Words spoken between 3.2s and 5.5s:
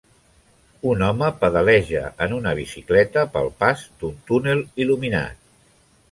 pel pas d'un túnel il·luminat.